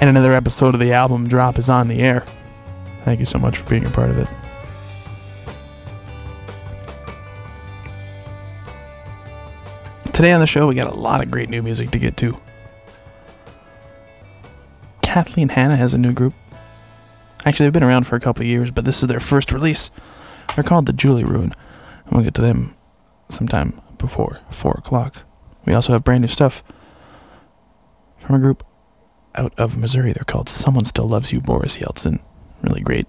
And 0.00 0.08
another 0.08 0.32
episode 0.32 0.72
of 0.72 0.80
the 0.80 0.94
album 0.94 1.28
drop 1.28 1.58
is 1.58 1.68
on 1.68 1.88
the 1.88 2.00
air. 2.00 2.24
Thank 3.02 3.20
you 3.20 3.26
so 3.26 3.38
much 3.38 3.58
for 3.58 3.68
being 3.68 3.84
a 3.84 3.90
part 3.90 4.08
of 4.08 4.16
it. 4.16 4.28
Today 10.14 10.32
on 10.32 10.40
the 10.40 10.46
show, 10.46 10.66
we 10.66 10.74
got 10.74 10.86
a 10.86 10.94
lot 10.94 11.22
of 11.22 11.30
great 11.30 11.50
new 11.50 11.62
music 11.62 11.90
to 11.90 11.98
get 11.98 12.16
to. 12.18 12.38
Kathleen 15.02 15.50
Hanna 15.50 15.76
has 15.76 15.92
a 15.92 15.98
new 15.98 16.12
group. 16.12 16.32
Actually, 17.44 17.66
they've 17.66 17.74
been 17.74 17.82
around 17.82 18.04
for 18.04 18.16
a 18.16 18.20
couple 18.20 18.44
years, 18.44 18.70
but 18.70 18.86
this 18.86 19.02
is 19.02 19.08
their 19.08 19.20
first 19.20 19.52
release. 19.52 19.90
They're 20.54 20.64
called 20.64 20.86
the 20.86 20.94
Julie 20.94 21.24
Ruin. 21.24 21.52
And 22.04 22.12
we'll 22.12 22.24
get 22.24 22.34
to 22.34 22.42
them 22.42 22.74
sometime 23.28 23.80
before 23.98 24.40
4 24.50 24.76
o'clock. 24.78 25.24
We 25.66 25.74
also 25.74 25.92
have 25.92 26.04
brand 26.04 26.22
new 26.22 26.28
stuff 26.28 26.62
from 28.18 28.34
a 28.34 28.38
group 28.38 28.64
out 29.34 29.52
of 29.58 29.76
Missouri. 29.76 30.12
They're 30.12 30.24
called 30.24 30.48
Someone 30.48 30.84
Still 30.84 31.08
Loves 31.08 31.32
You, 31.32 31.40
Boris 31.40 31.78
Yeltsin. 31.78 32.20
Really 32.62 32.80
great 32.80 33.06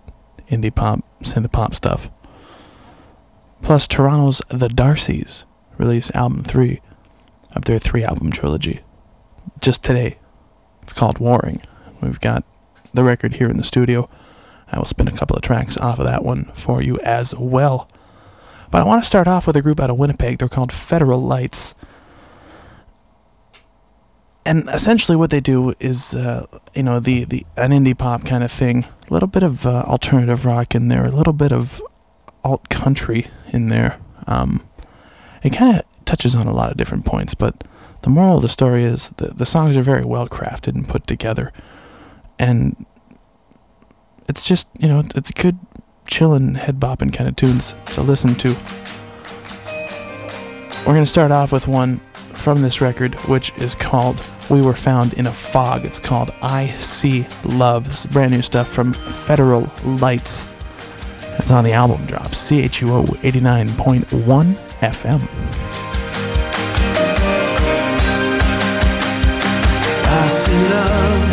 indie 0.50 0.74
pop, 0.74 1.00
synth 1.22 1.52
pop 1.52 1.76
stuff. 1.76 2.10
Plus, 3.62 3.88
Toronto's 3.88 4.42
The 4.50 4.68
Darcys 4.68 5.46
release 5.78 6.14
album 6.16 6.44
three 6.44 6.82
of 7.56 7.66
their 7.66 7.80
three 7.80 8.04
album 8.04 8.32
trilogy 8.32 8.82
just 9.60 9.84
today. 9.84 10.18
It's 10.84 10.94
called 10.94 11.20
Warring. 11.20 11.62
We've 12.02 12.20
got 12.20 12.44
the 12.94 13.04
record 13.04 13.36
here 13.36 13.50
in 13.50 13.58
the 13.58 13.64
studio. 13.64 14.10
I 14.72 14.78
will 14.78 14.86
spin 14.86 15.08
a 15.08 15.12
couple 15.12 15.36
of 15.36 15.42
tracks 15.42 15.78
off 15.78 16.00
of 16.00 16.06
that 16.06 16.24
one 16.24 16.46
for 16.54 16.82
you 16.82 16.98
as 17.00 17.36
well. 17.36 17.88
But 18.72 18.82
I 18.82 18.86
want 18.86 19.04
to 19.04 19.08
start 19.08 19.28
off 19.28 19.46
with 19.46 19.56
a 19.56 19.62
group 19.62 19.80
out 19.80 19.90
of 19.90 19.98
Winnipeg. 19.98 20.38
They're 20.38 20.48
called 20.48 20.72
Federal 20.72 21.22
Lights 21.22 21.76
and 24.46 24.68
essentially 24.70 25.16
what 25.16 25.30
they 25.30 25.40
do 25.40 25.74
is 25.80 26.14
uh, 26.14 26.46
you 26.74 26.84
know 26.84 27.00
the, 27.00 27.26
the 27.26 27.46
an 27.58 27.72
indie 27.72 27.98
pop 27.98 28.26
kind 28.26 28.44
of 28.44 28.52
thing. 28.52 28.86
A 29.10 29.14
little 29.14 29.28
bit 29.28 29.44
of 29.44 29.66
uh, 29.66 29.84
alternative 29.88 30.46
rock 30.46 30.74
in 30.74 30.88
there 30.88 31.06
a 31.06 31.12
little 31.12 31.34
bit 31.34 31.52
of 31.52 31.82
alt 32.44 32.70
country 32.70 33.28
in 33.52 33.70
there. 33.70 34.00
Um, 34.28 34.68
it 35.44 35.52
kind 35.52 35.76
of 35.78 36.06
touches 36.06 36.36
on 36.36 36.48
a 36.48 36.54
lot 36.54 36.72
of 36.72 36.78
different 36.78 37.06
points 37.06 37.34
but 37.34 37.64
the 38.02 38.10
moral 38.10 38.38
of 38.38 38.42
the 38.42 38.50
story 38.50 38.84
is 38.84 39.10
the, 39.18 39.28
the 39.28 39.46
songs 39.46 39.78
are 39.78 39.84
very 39.84 40.04
well 40.04 40.28
crafted 40.28 40.76
and 40.76 40.88
put 40.88 41.06
together. 41.08 41.52
And 42.40 42.86
it's 44.28 44.46
just 44.46 44.68
you 44.80 44.88
know 44.88 45.04
it's 45.16 45.32
good 45.32 45.60
chillin' 46.08 46.58
head 46.58 46.80
bopping 46.80 47.14
kind 47.14 47.30
of 47.30 47.36
tunes 47.36 47.76
to 47.88 48.02
listen 48.02 48.36
to. 48.36 48.56
We're 50.80 50.94
going 50.94 51.06
to 51.06 51.12
start 51.12 51.32
off 51.32 51.52
with 51.52 51.68
one 51.68 52.02
from 52.38 52.62
this 52.62 52.82
record, 52.82 53.16
which 53.28 53.52
is 53.58 53.76
called 53.76 54.26
We 54.50 54.62
Were 54.62 54.74
Found 54.74 55.14
in 55.14 55.28
a 55.28 55.32
Fog. 55.32 55.86
It's 55.86 56.00
called 56.00 56.32
I 56.42 56.68
See 56.68 57.26
Love. 57.46 57.86
This 57.86 58.06
is 58.06 58.12
brand 58.12 58.32
new 58.32 58.42
stuff 58.42 58.68
from 58.68 58.94
Federal 58.94 59.72
Lights. 59.84 60.48
It's 61.40 61.52
on 61.52 61.64
the 61.64 61.74
album 61.74 62.06
drop, 62.06 62.32
CHUO 62.32 63.06
89.1 63.22 64.56
FM. 64.80 65.22
I 70.14 70.28
see 70.28 70.60
love. 70.70 71.30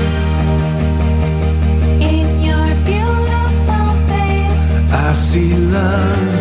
In 2.01 2.43
your 2.43 2.75
beautiful 2.85 3.89
face. 4.07 4.93
I 4.93 5.13
see 5.15 5.55
love. 5.57 6.38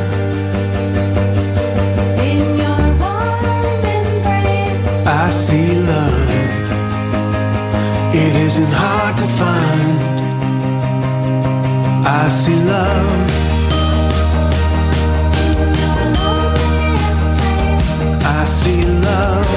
I 5.28 5.30
see 5.30 5.74
love. 5.74 6.30
It 8.16 8.34
isn't 8.48 8.72
hard 8.72 9.18
to 9.18 9.28
find. 9.40 10.00
I 12.06 12.30
see 12.30 12.60
love. 12.74 13.32
I 18.24 18.46
see 18.46 18.84
love. 19.08 19.48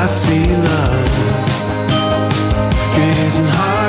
I 0.00 0.06
see 0.06 0.46
love. 0.70 1.10
It 3.04 3.16
isn't 3.26 3.50
hard 3.58 3.81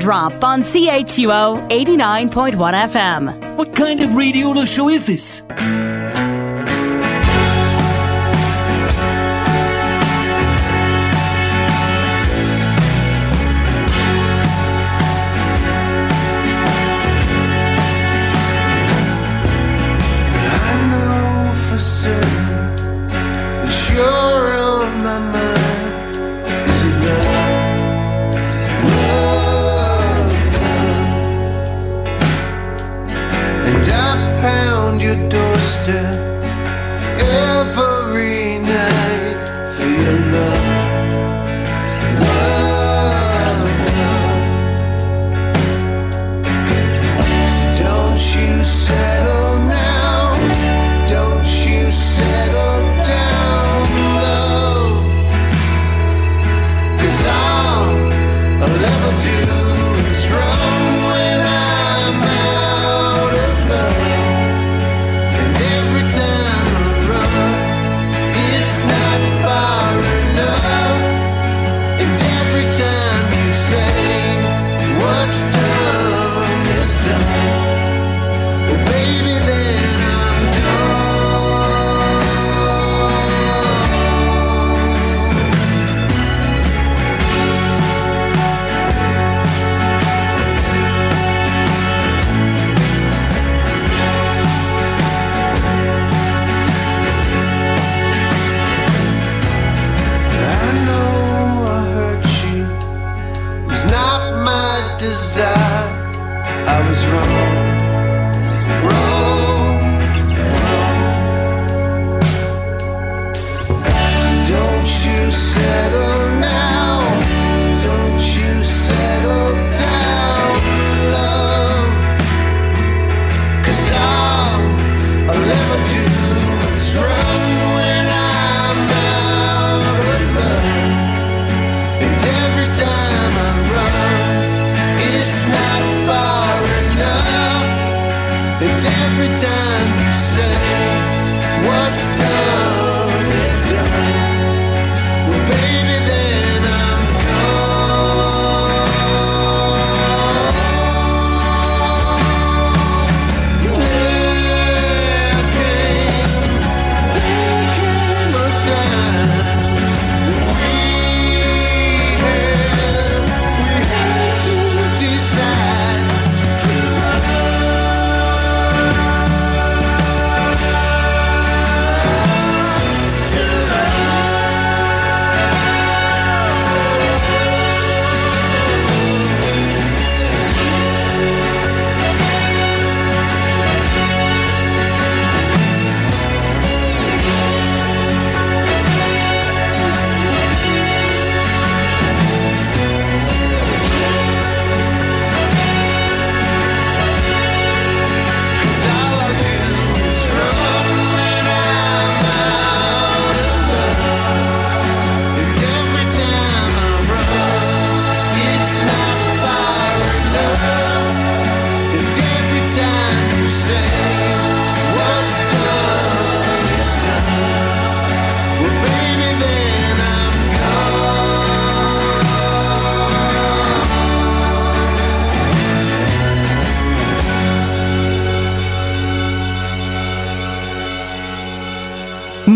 Drop 0.00 0.42
on 0.42 0.62
CHUO 0.62 1.68
89.1 1.68 2.56
FM. 2.56 3.56
What 3.56 3.76
kind 3.76 4.00
of 4.00 4.14
radio 4.16 4.54
show 4.64 4.88
is 4.88 5.04
this? 5.04 5.42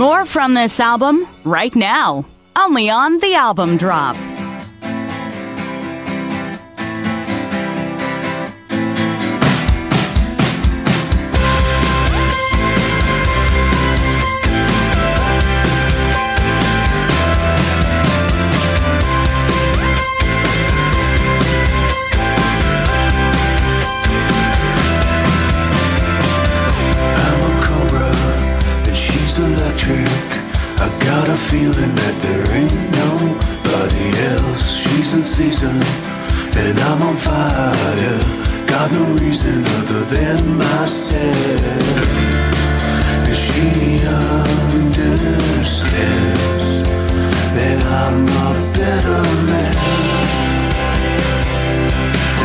More 0.05 0.27
from 0.27 0.53
this 0.53 0.81
album 0.81 1.27
right 1.45 1.75
now, 1.75 2.27
only 2.57 2.91
on 2.91 3.17
the 3.21 3.37
album 3.37 3.79
drop. 3.79 4.15
feeling 31.51 31.95
that 31.95 32.17
there 32.25 32.47
ain't 32.57 32.73
nobody 33.05 34.07
else. 34.33 34.65
She's 34.81 35.15
in 35.15 35.23
season, 35.23 35.77
and 36.57 36.79
I'm 36.79 37.03
on 37.03 37.17
fire. 37.17 38.19
Got 38.67 38.91
no 38.93 39.05
reason 39.21 39.65
other 39.79 40.05
than 40.15 40.57
myself. 40.57 42.09
And 43.27 43.37
she 43.37 44.01
understands 45.35 46.03
that 47.57 47.79
I'm 48.03 48.27
a 48.27 48.51
better 48.79 49.23
man. 49.49 49.77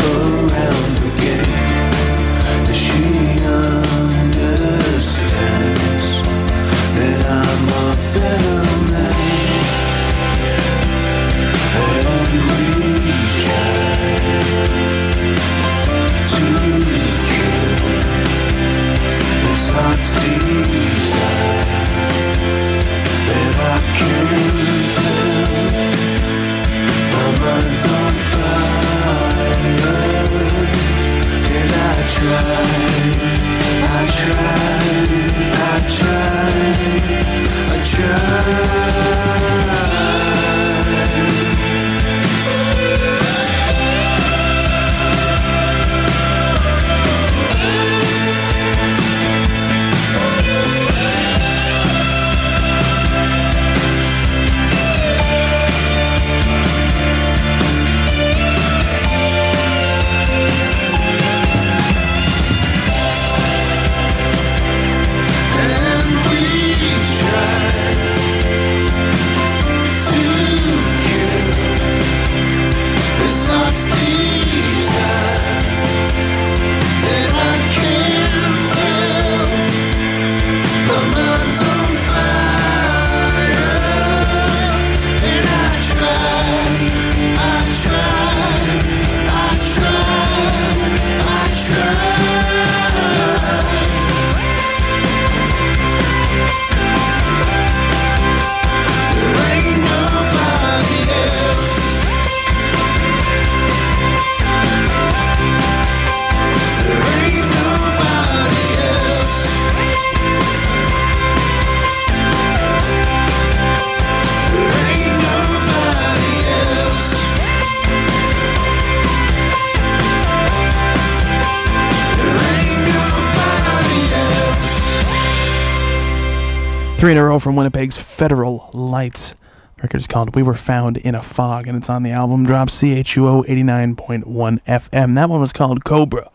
Three 127.02 127.10
in 127.10 127.18
a 127.18 127.24
row 127.24 127.40
from 127.40 127.56
Winnipeg's 127.56 127.98
Federal 127.98 128.70
Lights. 128.72 129.34
Record 129.82 129.96
is 129.96 130.06
called 130.06 130.36
We 130.36 130.44
Were 130.44 130.54
Found 130.54 130.98
in 130.98 131.16
a 131.16 131.20
Fog, 131.20 131.66
and 131.66 131.76
it's 131.76 131.90
on 131.90 132.04
the 132.04 132.12
album 132.12 132.44
drop 132.44 132.68
CHUO 132.68 133.44
89.1 133.44 134.24
FM. 134.24 135.14
That 135.16 135.28
one 135.28 135.40
was 135.40 135.52
called 135.52 135.84
Cobra. 135.84 136.30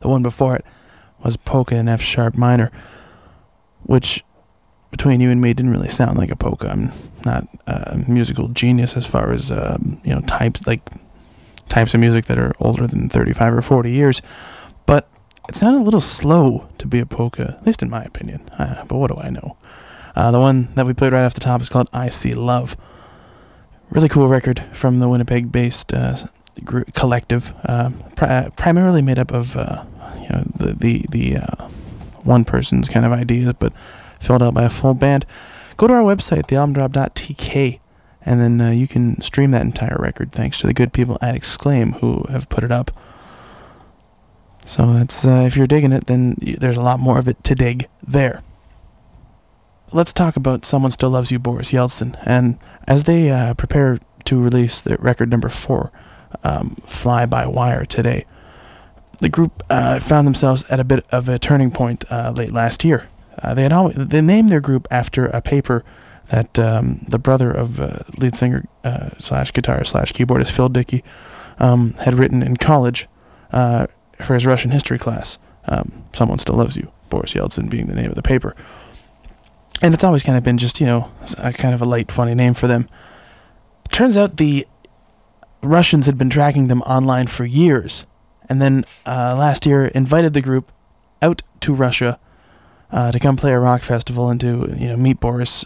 The 0.00 0.08
one 0.08 0.22
before 0.22 0.56
it 0.56 0.66
was 1.24 1.38
Polka 1.38 1.74
in 1.74 1.88
F 1.88 2.02
sharp 2.02 2.36
minor, 2.36 2.70
which 3.84 4.22
between 4.90 5.22
you 5.22 5.30
and 5.30 5.40
me 5.40 5.54
didn't 5.54 5.72
really 5.72 5.88
sound 5.88 6.18
like 6.18 6.30
a 6.30 6.36
polka. 6.36 6.68
I'm 6.68 6.92
not 7.24 7.44
a 7.66 8.04
musical 8.06 8.48
genius 8.48 8.98
as 8.98 9.06
far 9.06 9.32
as 9.32 9.50
um, 9.50 10.02
you 10.04 10.14
know 10.14 10.20
types 10.20 10.66
like 10.66 10.82
types 11.70 11.94
of 11.94 12.00
music 12.00 12.26
that 12.26 12.36
are 12.36 12.52
older 12.60 12.86
than 12.86 13.08
35 13.08 13.54
or 13.54 13.62
40 13.62 13.90
years, 13.90 14.20
but 14.84 15.08
it 15.48 15.56
sounded 15.56 15.80
a 15.80 15.84
little 15.84 15.98
slow 15.98 16.68
to 16.76 16.86
be 16.86 16.98
a 16.98 17.06
polka, 17.06 17.56
at 17.58 17.66
least 17.66 17.80
in 17.80 17.88
my 17.88 18.02
opinion. 18.02 18.46
Uh, 18.58 18.84
but 18.84 18.98
what 18.98 19.10
do 19.10 19.16
I 19.16 19.30
know? 19.30 19.56
Uh, 20.16 20.30
the 20.30 20.40
one 20.40 20.74
that 20.74 20.86
we 20.86 20.92
played 20.92 21.12
right 21.12 21.24
off 21.24 21.34
the 21.34 21.40
top 21.40 21.60
is 21.60 21.68
called 21.68 21.88
"I 21.92 22.08
See 22.08 22.34
Love." 22.34 22.76
Really 23.90 24.08
cool 24.08 24.28
record 24.28 24.60
from 24.72 25.00
the 25.00 25.08
Winnipeg-based 25.08 25.92
uh, 25.92 26.16
gr- 26.64 26.82
collective, 26.94 27.52
uh, 27.64 27.90
pri- 28.14 28.50
primarily 28.56 29.02
made 29.02 29.18
up 29.18 29.32
of 29.32 29.56
uh, 29.56 29.84
you 30.16 30.28
know 30.28 30.44
the 30.56 30.74
the 30.74 31.06
the 31.10 31.36
uh, 31.38 31.68
one 32.22 32.44
person's 32.44 32.88
kind 32.88 33.04
of 33.04 33.12
ideas, 33.12 33.52
but 33.58 33.72
filled 34.18 34.42
out 34.42 34.54
by 34.54 34.64
a 34.64 34.70
full 34.70 34.94
band. 34.94 35.26
Go 35.76 35.86
to 35.86 35.94
our 35.94 36.02
website, 36.02 36.46
thealbumdrop.tk, 36.48 37.80
and 38.22 38.40
then 38.40 38.60
uh, 38.60 38.70
you 38.70 38.86
can 38.86 39.20
stream 39.22 39.50
that 39.52 39.62
entire 39.62 39.96
record 39.98 40.30
thanks 40.32 40.60
to 40.60 40.66
the 40.66 40.74
good 40.74 40.92
people 40.92 41.16
at 41.22 41.34
Exclaim 41.34 41.92
who 41.94 42.24
have 42.28 42.48
put 42.48 42.64
it 42.64 42.70
up. 42.70 42.90
So 44.64 44.92
that's 44.92 45.26
uh, 45.26 45.44
if 45.46 45.56
you're 45.56 45.66
digging 45.66 45.92
it, 45.92 46.06
then 46.06 46.36
there's 46.38 46.76
a 46.76 46.82
lot 46.82 47.00
more 47.00 47.18
of 47.18 47.28
it 47.28 47.42
to 47.44 47.54
dig 47.54 47.88
there. 48.06 48.42
Let's 49.92 50.12
talk 50.12 50.36
about 50.36 50.64
"Someone 50.64 50.92
Still 50.92 51.10
Loves 51.10 51.32
You," 51.32 51.40
Boris 51.40 51.72
Yeltsin, 51.72 52.16
and 52.24 52.58
as 52.86 53.04
they 53.04 53.30
uh, 53.30 53.54
prepare 53.54 53.98
to 54.24 54.40
release 54.40 54.80
their 54.80 54.96
record 55.00 55.30
number 55.30 55.48
four, 55.48 55.90
um, 56.44 56.76
"Fly 56.86 57.26
by 57.26 57.44
Wire" 57.46 57.84
today, 57.84 58.24
the 59.18 59.28
group 59.28 59.64
uh, 59.68 59.98
found 59.98 60.28
themselves 60.28 60.64
at 60.70 60.78
a 60.78 60.84
bit 60.84 61.04
of 61.10 61.28
a 61.28 61.40
turning 61.40 61.72
point 61.72 62.04
uh, 62.08 62.32
late 62.36 62.52
last 62.52 62.84
year. 62.84 63.08
Uh, 63.42 63.52
they 63.54 63.64
had 63.64 63.72
always, 63.72 63.96
they 63.96 64.20
named 64.20 64.48
their 64.48 64.60
group 64.60 64.86
after 64.92 65.26
a 65.26 65.42
paper 65.42 65.84
that 66.28 66.56
um, 66.56 67.00
the 67.08 67.18
brother 67.18 67.50
of 67.50 67.80
uh, 67.80 67.98
lead 68.18 68.36
singer 68.36 68.66
uh, 68.84 69.10
slash 69.18 69.52
guitar 69.52 69.82
slash 69.82 70.12
keyboardist 70.12 70.52
Phil 70.52 70.68
Dickey 70.68 71.02
um, 71.58 71.94
had 71.94 72.14
written 72.14 72.44
in 72.44 72.56
college 72.56 73.08
for 73.50 74.34
his 74.34 74.46
Russian 74.46 74.70
history 74.70 74.98
class. 74.98 75.38
Um, 75.66 76.04
Someone 76.12 76.38
still 76.38 76.56
loves 76.56 76.76
you, 76.76 76.92
Boris 77.08 77.34
Yeltsin 77.34 77.68
being 77.68 77.86
the 77.86 77.94
name 77.94 78.10
of 78.10 78.14
the 78.14 78.22
paper, 78.22 78.54
and 79.82 79.94
it's 79.94 80.04
always 80.04 80.22
kind 80.22 80.36
of 80.36 80.44
been 80.44 80.58
just 80.58 80.80
you 80.80 80.86
know 80.86 81.10
a 81.38 81.52
kind 81.52 81.74
of 81.74 81.80
a 81.82 81.84
light, 81.84 82.10
funny 82.12 82.34
name 82.34 82.54
for 82.54 82.66
them. 82.66 82.88
Turns 83.90 84.16
out 84.16 84.36
the 84.36 84.66
Russians 85.62 86.06
had 86.06 86.16
been 86.16 86.30
tracking 86.30 86.68
them 86.68 86.82
online 86.82 87.26
for 87.26 87.44
years, 87.44 88.06
and 88.48 88.60
then 88.60 88.84
uh, 89.06 89.34
last 89.38 89.66
year 89.66 89.86
invited 89.86 90.32
the 90.32 90.40
group 90.40 90.70
out 91.22 91.42
to 91.60 91.74
Russia 91.74 92.18
uh, 92.90 93.12
to 93.12 93.18
come 93.18 93.36
play 93.36 93.52
a 93.52 93.58
rock 93.58 93.82
festival 93.82 94.30
and 94.30 94.40
to 94.40 94.74
you 94.76 94.88
know 94.88 94.96
meet 94.96 95.20
Boris, 95.20 95.64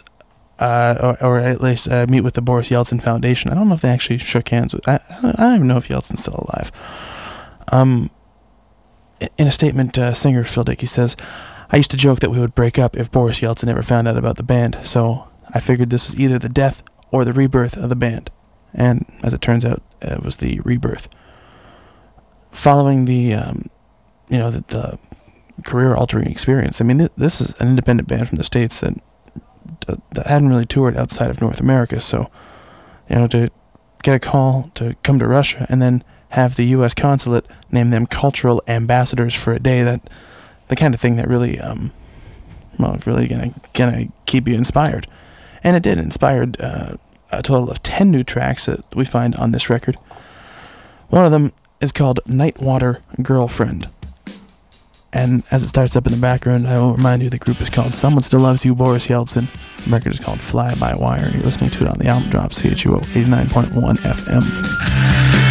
uh, 0.59 1.15
or, 1.21 1.23
or 1.23 1.39
at 1.39 1.61
least 1.61 1.91
uh, 1.91 2.05
meet 2.09 2.21
with 2.21 2.33
the 2.33 2.41
Boris 2.41 2.69
Yeltsin 2.69 3.01
Foundation. 3.01 3.51
I 3.51 3.55
don't 3.55 3.67
know 3.67 3.75
if 3.75 3.81
they 3.81 3.89
actually 3.89 4.17
shook 4.17 4.49
hands 4.49 4.73
with. 4.73 4.87
I, 4.87 4.99
I 5.09 5.31
don't 5.31 5.55
even 5.55 5.67
know 5.67 5.77
if 5.77 5.89
Yeltsin's 5.89 6.21
still 6.21 6.45
alive. 6.47 6.71
Um, 7.71 8.09
in 9.37 9.47
a 9.47 9.51
statement, 9.51 9.97
uh, 9.97 10.13
singer 10.13 10.43
Phil 10.43 10.63
Dickey 10.63 10.85
says, 10.85 11.15
"I 11.71 11.77
used 11.77 11.91
to 11.91 11.97
joke 11.97 12.19
that 12.19 12.31
we 12.31 12.39
would 12.39 12.55
break 12.55 12.77
up 12.77 12.95
if 12.95 13.11
Boris 13.11 13.41
Yeltsin 13.41 13.69
ever 13.69 13.83
found 13.83 14.07
out 14.07 14.17
about 14.17 14.37
the 14.37 14.43
band. 14.43 14.79
So 14.83 15.27
I 15.53 15.59
figured 15.59 15.89
this 15.89 16.05
was 16.05 16.19
either 16.19 16.39
the 16.39 16.49
death 16.49 16.83
or 17.11 17.25
the 17.25 17.33
rebirth 17.33 17.77
of 17.77 17.89
the 17.89 17.95
band." 17.95 18.29
And 18.73 19.05
as 19.23 19.33
it 19.33 19.41
turns 19.41 19.63
out, 19.65 19.81
it 20.01 20.23
was 20.23 20.37
the 20.37 20.59
rebirth. 20.65 21.07
Following 22.51 23.05
the, 23.05 23.33
um, 23.33 23.69
you 24.29 24.37
know, 24.37 24.51
the, 24.51 24.63
the 24.67 24.99
career-altering 25.63 26.27
experience. 26.27 26.81
I 26.81 26.83
mean, 26.83 26.99
th- 26.99 27.11
this 27.17 27.41
is 27.41 27.59
an 27.61 27.69
independent 27.69 28.07
band 28.09 28.27
from 28.27 28.37
the 28.37 28.43
states 28.43 28.79
that 28.81 28.93
d- 29.87 29.95
that 30.11 30.27
hadn't 30.27 30.49
really 30.49 30.65
toured 30.65 30.97
outside 30.97 31.29
of 31.29 31.41
North 31.41 31.59
America. 31.59 31.99
So, 31.99 32.29
you 33.09 33.15
know, 33.15 33.27
to 33.27 33.49
get 34.03 34.15
a 34.15 34.19
call 34.19 34.71
to 34.75 34.95
come 35.03 35.19
to 35.19 35.27
Russia 35.27 35.65
and 35.69 35.81
then 35.81 36.03
have 36.29 36.55
the 36.55 36.65
U.S. 36.67 36.93
consulate 36.93 37.45
name 37.71 37.89
them 37.89 38.05
cultural 38.05 38.61
ambassadors 38.67 39.33
for 39.33 39.53
a 39.53 39.59
day 39.59 39.83
that 39.83 40.09
the 40.67 40.75
kind 40.75 40.93
of 40.93 40.99
thing 40.99 41.15
that 41.17 41.27
really, 41.27 41.59
um, 41.59 41.91
well, 42.79 42.99
really 43.05 43.27
gonna 43.27 43.53
gonna 43.73 44.07
keep 44.25 44.47
you 44.47 44.55
inspired, 44.55 45.07
and 45.63 45.75
it 45.75 45.83
did. 45.83 45.97
Inspired 45.97 46.59
uh, 46.59 46.97
a 47.31 47.41
total 47.41 47.69
of 47.69 47.81
ten 47.83 48.11
new 48.11 48.23
tracks 48.23 48.65
that 48.65 48.83
we 48.95 49.05
find 49.05 49.35
on 49.35 49.51
this 49.51 49.69
record. 49.69 49.97
One 51.09 51.25
of 51.25 51.31
them 51.31 51.51
is 51.79 51.91
called 51.91 52.19
Nightwater 52.25 53.01
Girlfriend. 53.21 53.87
And 55.13 55.43
as 55.49 55.63
it 55.63 55.67
starts 55.67 55.95
up 55.95 56.05
in 56.07 56.11
the 56.11 56.19
background, 56.19 56.67
I 56.67 56.77
will 56.77 56.93
remind 56.93 57.23
you 57.23 57.29
the 57.29 57.37
group 57.37 57.61
is 57.61 57.69
called 57.69 57.95
Someone 57.95 58.21
Still 58.21 58.41
Loves 58.41 58.65
You, 58.65 58.75
Boris 58.75 59.07
Yeltsin. 59.07 59.47
The 59.85 59.89
record 59.89 60.13
is 60.13 60.19
called 60.19 60.41
Fly 60.41 60.75
by 60.75 60.93
Wire. 60.93 61.29
You're 61.31 61.43
listening 61.43 61.69
to 61.69 61.83
it 61.83 61.89
on 61.89 61.99
the 61.99 62.07
album 62.07 62.29
drop, 62.29 62.51
CHUO 62.51 62.99
89.1 63.13 63.97
FM. 63.99 65.44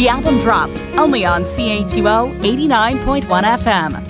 The 0.00 0.08
album 0.08 0.38
drop. 0.40 0.70
Only 0.96 1.26
on 1.26 1.44
CHUO 1.44 2.32
89.1 2.40 3.44
FM. 3.44 4.09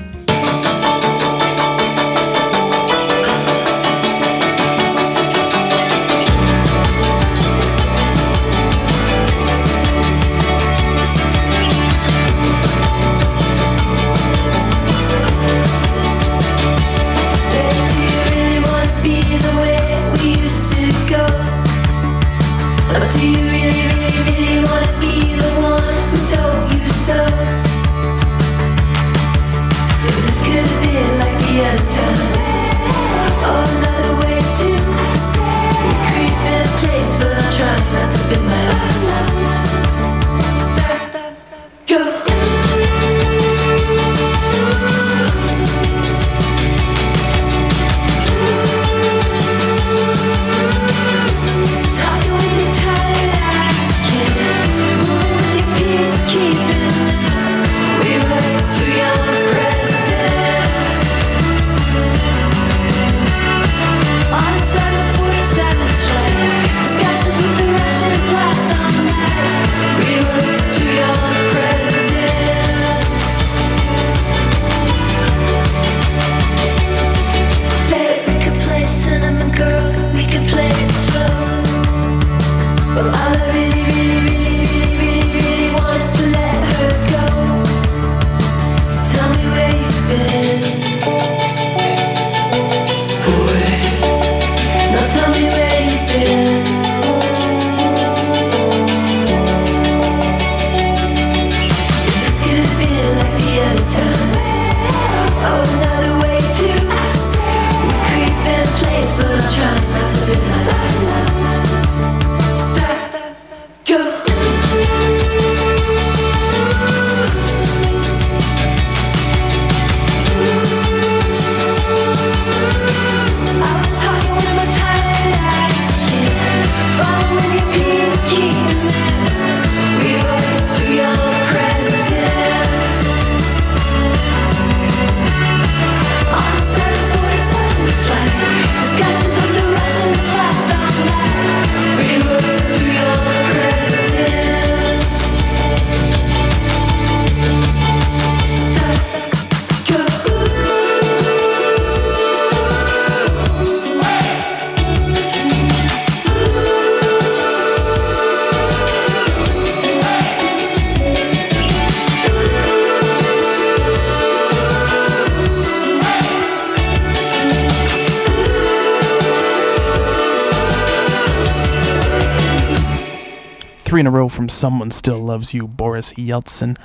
From 174.31 174.49
Someone 174.49 174.91
Still 174.91 175.19
Loves 175.19 175.53
You, 175.53 175.67
Boris 175.69 176.13
Yeltsin. 176.15 176.79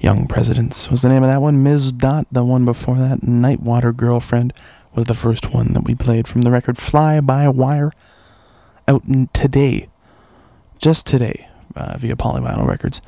Young 0.00 0.26
Presidents 0.26 0.90
was 0.90 1.02
the 1.02 1.08
name 1.08 1.22
of 1.22 1.28
that 1.28 1.40
one. 1.40 1.62
Ms. 1.62 1.92
Dot, 1.92 2.26
the 2.32 2.44
one 2.44 2.64
before 2.64 2.96
that. 2.96 3.20
Nightwater 3.20 3.94
Girlfriend 3.96 4.52
was 4.94 5.04
the 5.04 5.14
first 5.14 5.54
one 5.54 5.74
that 5.74 5.84
we 5.84 5.94
played 5.94 6.26
from 6.26 6.42
the 6.42 6.50
record 6.50 6.78
Fly 6.78 7.20
By 7.20 7.48
Wire. 7.48 7.92
Out 8.88 9.02
today. 9.32 9.88
Just 10.78 11.06
today. 11.06 11.48
Uh, 11.76 11.96
via 11.98 12.16
Polyvinyl 12.16 12.66
Records. 12.66 13.00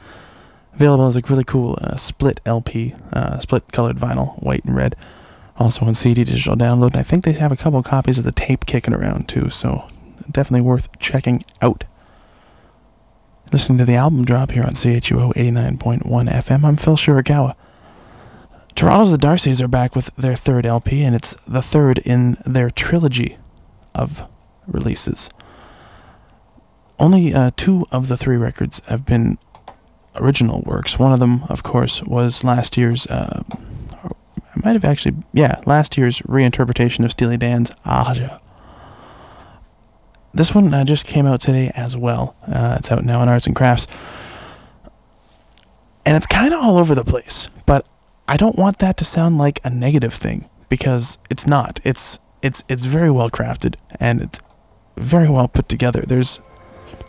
Available 0.75 1.07
as 1.07 1.17
a 1.17 1.23
really 1.29 1.45
cool 1.45 1.79
uh, 1.81 1.97
split 1.97 2.41
LP, 2.47 2.95
uh, 3.13 3.39
split 3.39 3.73
colored 3.73 3.97
vinyl, 3.97 4.41
white 4.43 4.65
and 4.65 4.77
red. 4.77 4.95
Also 5.57 5.87
on 5.87 5.95
CD 5.95 6.25
digital 6.25 6.57
download. 6.57 6.89
And 6.89 6.99
I 6.99 7.03
think 7.03 7.25
they 7.25 7.33
have 7.33 7.53
a 7.53 7.57
couple 7.57 7.83
copies 7.83 8.19
of 8.19 8.25
the 8.25 8.33
tape 8.33 8.67
kicking 8.67 8.95
around 8.95 9.29
too, 9.29 9.51
so 9.51 9.89
definitely 10.31 10.63
worth 10.63 10.97
checking 10.99 11.45
out. 11.63 11.85
Listening 13.55 13.79
to 13.79 13.85
the 13.85 13.95
album 13.95 14.25
drop 14.25 14.51
here 14.51 14.65
on 14.65 14.73
CHUO 14.73 15.33
89.1 15.35 16.03
FM, 16.03 16.65
I'm 16.65 16.77
Phil 16.77 16.97
Shiragawa. 16.97 17.55
Toronto's 18.75 19.13
The 19.13 19.17
Darcys 19.17 19.63
are 19.63 19.69
back 19.69 19.95
with 19.95 20.11
their 20.17 20.35
third 20.35 20.67
LP, 20.67 21.05
and 21.05 21.15
it's 21.15 21.35
the 21.47 21.63
third 21.63 21.99
in 21.99 22.37
their 22.45 22.69
trilogy 22.69 23.39
of 23.95 24.27
releases. 24.67 25.31
Only 26.99 27.33
uh, 27.33 27.53
two 27.57 27.87
of 27.93 28.09
the 28.09 28.17
three 28.17 28.37
records 28.37 28.83
have 28.89 29.07
been 29.07 29.39
original 30.17 30.63
works. 30.63 30.99
One 30.99 31.13
of 31.13 31.21
them, 31.21 31.45
of 31.45 31.63
course, 31.63 32.03
was 32.03 32.43
last 32.43 32.77
year's. 32.77 33.07
Uh, 33.07 33.45
I 34.03 34.61
might 34.65 34.73
have 34.73 34.85
actually, 34.85 35.15
yeah, 35.33 35.61
last 35.65 35.97
year's 35.97 36.19
reinterpretation 36.23 37.05
of 37.05 37.13
Steely 37.13 37.37
Dan's 37.37 37.71
Aja. 37.85 38.41
This 40.35 40.55
one 40.55 40.75
uh, 40.75 40.85
just 40.85 41.07
came 41.07 41.27
out 41.27 41.41
today 41.41 41.71
as 41.75 41.97
well. 41.97 42.35
Uh, 42.47 42.77
it's 42.79 42.91
out 42.91 43.05
now 43.05 43.21
on 43.21 43.29
Arts 43.29 43.47
and 43.47 43.55
Crafts. 43.55 43.87
And 46.05 46.17
it's 46.17 46.27
kind 46.27 46.53
of 46.53 46.61
all 46.61 46.77
over 46.77 46.95
the 46.95 47.05
place, 47.05 47.49
but 47.65 47.87
I 48.29 48.37
don't 48.37 48.59
want 48.59 48.79
that 48.81 48.97
to 48.99 49.05
sound 49.05 49.39
like 49.39 49.61
a 49.65 49.71
negative 49.71 50.13
thing 50.13 50.51
because 50.69 51.19
it's 51.31 51.47
not. 51.47 51.81
It's 51.85 52.19
it's 52.43 52.63
it's 52.69 52.85
very 52.85 53.11
well 53.11 53.31
crafted 53.31 53.77
and 54.01 54.21
it's 54.21 54.39
very 54.97 55.31
well 55.31 55.49
put 55.49 55.69
together. 55.69 56.03
There's 56.07 56.41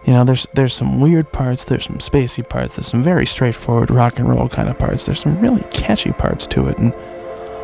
you 0.05 0.13
know, 0.13 0.23
there's 0.23 0.47
there's 0.53 0.73
some 0.73 1.01
weird 1.01 1.33
parts, 1.33 1.63
there's 1.63 1.85
some 1.85 1.97
spacey 1.97 2.47
parts, 2.47 2.75
there's 2.75 2.87
some 2.87 3.03
very 3.03 3.25
straightforward 3.25 3.89
rock 3.91 4.19
and 4.19 4.29
roll 4.29 4.47
kind 4.47 4.69
of 4.69 4.77
parts. 4.77 5.05
There's 5.05 5.19
some 5.19 5.39
really 5.39 5.63
catchy 5.71 6.11
parts 6.11 6.45
to 6.47 6.67
it 6.67 6.77
and 6.77 6.93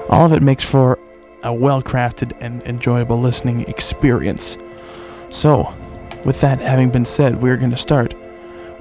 all 0.10 0.26
of 0.26 0.34
it 0.34 0.41
makes 0.41 0.65
for 0.65 1.00
a 1.43 1.54
well-crafted 1.54 2.34
and 2.41 2.62
enjoyable 2.63 3.17
listening 3.17 3.62
experience. 3.62 4.58
So, 5.32 5.74
with 6.26 6.41
that 6.41 6.60
having 6.60 6.89
been 6.91 7.06
said, 7.06 7.41
we're 7.41 7.58
going 7.58 7.72
to 7.72 7.78
start 7.78 8.13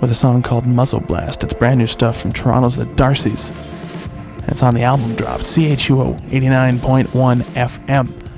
with 0.01 0.11
a 0.11 0.15
song 0.15 0.43
called 0.43 0.67
Muzzle 0.67 1.01
Blast. 1.01 1.45
It's 1.45 1.55
brand 1.55 1.79
new 1.79 1.87
stuff 1.87 2.21
from 2.21 2.33
Toronto's 2.33 2.77
The 2.77 2.85
Darcys. 2.85 3.51
And 4.41 4.49
it's 4.49 4.63
on 4.63 4.75
the 4.75 4.83
album 4.83 5.15
drop, 5.15 5.41
CHUO 5.41 6.21
89.1 6.31 7.43
FM. 7.55 8.30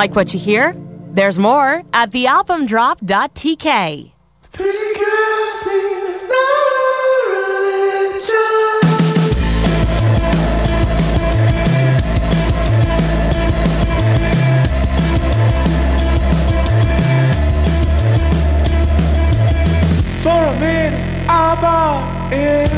Like 0.00 0.16
what 0.16 0.32
you 0.32 0.40
hear? 0.40 0.74
There's 1.12 1.38
more 1.38 1.82
at 1.92 2.10
thealbumdrop.tk. 2.10 4.12
For 20.22 20.30
a 20.30 20.58
minute, 20.58 21.28
I'm. 21.28 22.69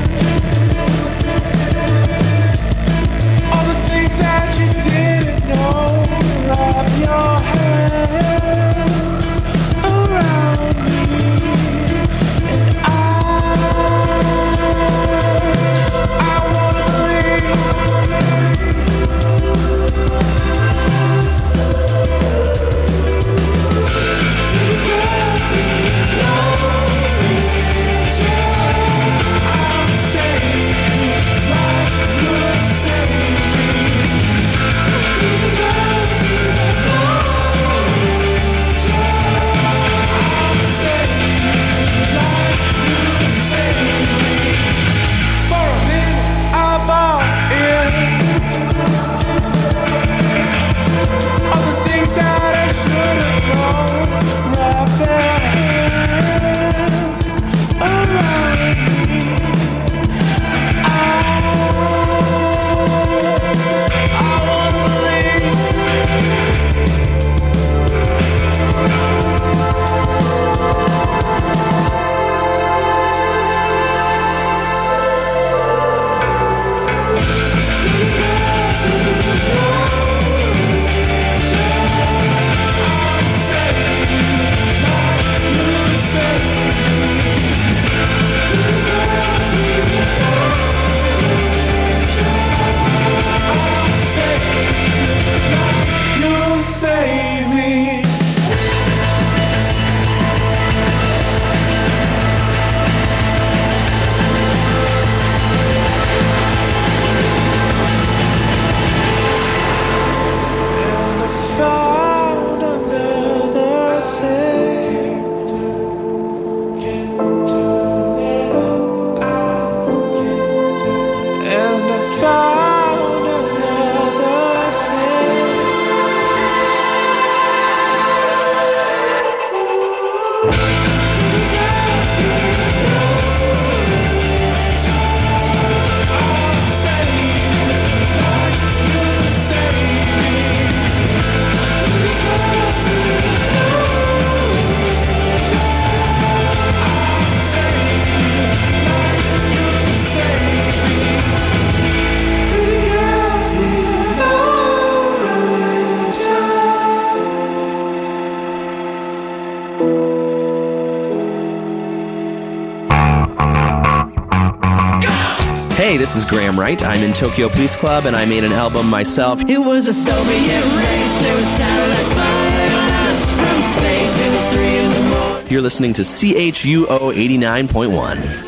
Tokyo 167.22 167.48
Peace 167.48 167.76
Club, 167.76 168.06
and 168.06 168.16
I 168.16 168.24
made 168.24 168.42
an 168.42 168.50
album 168.50 168.90
myself. 168.90 169.40
It 169.48 169.56
was 169.56 169.86
a 169.86 169.92
Soviet 169.92 170.24
race, 170.26 171.22
there 171.22 171.36
was 171.36 171.46
satellites 171.46 172.10
spying 172.10 172.72
on 172.74 172.92
us 173.06 173.30
from 173.36 173.62
space. 173.62 174.20
It 174.20 174.28
was 174.28 174.52
three 174.52 174.78
in 174.78 174.90
the 174.90 175.02
morning. 175.14 175.46
You're 175.48 175.62
listening 175.62 175.92
to 175.92 176.02
CHUO 176.02 177.12
89.1. 177.14 178.41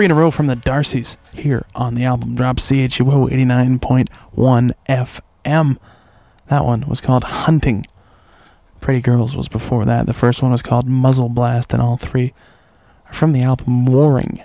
three 0.00 0.06
in 0.06 0.10
a 0.10 0.14
row 0.14 0.30
from 0.30 0.46
the 0.46 0.56
Darcys 0.56 1.18
here 1.34 1.66
on 1.74 1.94
the 1.94 2.04
album 2.04 2.34
drop 2.34 2.56
CHUO 2.56 3.28
89.1 3.28 4.72
FM. 4.88 5.76
That 6.46 6.64
one 6.64 6.88
was 6.88 7.02
called 7.02 7.22
Hunting. 7.22 7.84
Pretty 8.80 9.02
Girls 9.02 9.36
was 9.36 9.46
before 9.46 9.84
that. 9.84 10.06
The 10.06 10.14
first 10.14 10.42
one 10.42 10.52
was 10.52 10.62
called 10.62 10.88
Muzzle 10.88 11.28
Blast, 11.28 11.74
and 11.74 11.82
all 11.82 11.98
three 11.98 12.32
are 13.08 13.12
from 13.12 13.34
the 13.34 13.42
album 13.42 13.84
Warring, 13.84 14.42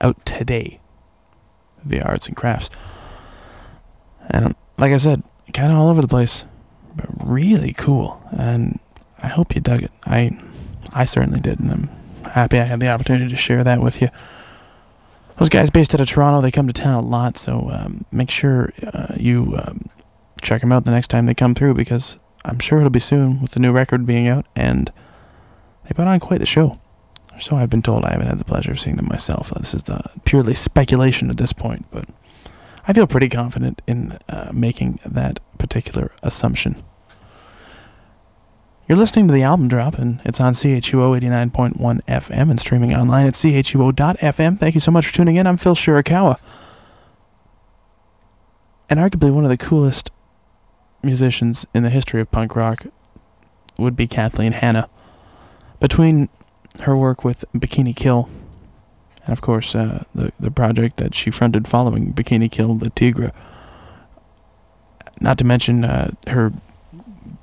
out 0.00 0.24
today 0.24 0.78
via 1.82 2.04
Arts 2.04 2.28
and 2.28 2.36
Crafts. 2.36 2.70
And 4.28 4.54
like 4.78 4.92
I 4.92 4.98
said, 4.98 5.24
kind 5.52 5.72
of 5.72 5.78
all 5.78 5.88
over 5.88 6.02
the 6.02 6.06
place, 6.06 6.44
but 6.94 7.06
really 7.20 7.72
cool. 7.72 8.22
And 8.30 8.78
I 9.20 9.26
hope 9.26 9.56
you 9.56 9.60
dug 9.60 9.82
it. 9.82 9.90
I, 10.04 10.30
I 10.92 11.04
certainly 11.04 11.40
did, 11.40 11.58
and 11.58 11.72
I'm 11.72 11.99
happy 12.32 12.58
I 12.58 12.64
had 12.64 12.80
the 12.80 12.88
opportunity 12.88 13.28
to 13.28 13.36
share 13.36 13.64
that 13.64 13.80
with 13.80 14.00
you. 14.00 14.08
Those 15.38 15.48
guys 15.48 15.70
based 15.70 15.94
out 15.94 16.00
of 16.00 16.08
Toronto, 16.08 16.40
they 16.40 16.50
come 16.50 16.66
to 16.66 16.72
town 16.72 17.02
a 17.02 17.06
lot, 17.06 17.38
so 17.38 17.70
um, 17.72 18.04
make 18.12 18.30
sure 18.30 18.72
uh, 18.92 19.14
you 19.16 19.56
um, 19.56 19.86
check 20.42 20.60
them 20.60 20.72
out 20.72 20.84
the 20.84 20.90
next 20.90 21.08
time 21.08 21.26
they 21.26 21.34
come 21.34 21.54
through 21.54 21.74
because 21.74 22.18
I'm 22.44 22.58
sure 22.58 22.78
it'll 22.78 22.90
be 22.90 23.00
soon 23.00 23.40
with 23.40 23.52
the 23.52 23.60
new 23.60 23.72
record 23.72 24.06
being 24.06 24.28
out, 24.28 24.46
and 24.54 24.92
they 25.84 25.94
put 25.94 26.06
on 26.06 26.20
quite 26.20 26.40
the 26.40 26.46
show. 26.46 26.78
So 27.38 27.56
I've 27.56 27.70
been 27.70 27.80
told. 27.80 28.04
I 28.04 28.12
haven't 28.12 28.26
had 28.26 28.38
the 28.38 28.44
pleasure 28.44 28.72
of 28.72 28.80
seeing 28.80 28.96
them 28.96 29.08
myself. 29.08 29.50
This 29.50 29.72
is 29.72 29.84
the 29.84 30.02
purely 30.24 30.54
speculation 30.54 31.30
at 31.30 31.38
this 31.38 31.54
point, 31.54 31.86
but 31.90 32.06
I 32.86 32.92
feel 32.92 33.06
pretty 33.06 33.30
confident 33.30 33.80
in 33.86 34.18
uh, 34.28 34.50
making 34.52 35.00
that 35.06 35.40
particular 35.58 36.12
assumption. 36.22 36.82
You're 38.90 38.98
listening 38.98 39.28
to 39.28 39.32
the 39.32 39.44
album 39.44 39.68
drop, 39.68 39.98
and 39.98 40.20
it's 40.24 40.40
on 40.40 40.52
CHUO 40.52 41.20
89.1 41.20 41.76
FM 42.06 42.50
and 42.50 42.58
streaming 42.58 42.92
online 42.92 43.24
at 43.24 43.34
CHUO.FM. 43.34 44.58
Thank 44.58 44.74
you 44.74 44.80
so 44.80 44.90
much 44.90 45.06
for 45.06 45.12
tuning 45.14 45.36
in. 45.36 45.46
I'm 45.46 45.56
Phil 45.56 45.76
Shirakawa. 45.76 46.40
And 48.88 48.98
arguably 48.98 49.32
one 49.32 49.44
of 49.44 49.50
the 49.50 49.56
coolest 49.56 50.10
musicians 51.04 51.68
in 51.72 51.84
the 51.84 51.88
history 51.88 52.20
of 52.20 52.32
punk 52.32 52.56
rock 52.56 52.84
would 53.78 53.94
be 53.94 54.08
Kathleen 54.08 54.50
Hanna. 54.50 54.88
Between 55.78 56.28
her 56.80 56.96
work 56.96 57.24
with 57.24 57.44
Bikini 57.54 57.94
Kill, 57.94 58.28
and 59.22 59.32
of 59.32 59.40
course 59.40 59.76
uh, 59.76 60.02
the 60.16 60.32
the 60.40 60.50
project 60.50 60.96
that 60.96 61.14
she 61.14 61.30
fronted 61.30 61.68
following 61.68 62.12
Bikini 62.12 62.50
Kill, 62.50 62.76
Le 62.76 62.90
Tigre. 62.90 63.30
Not 65.20 65.38
to 65.38 65.44
mention 65.44 65.84
uh, 65.84 66.10
her 66.26 66.52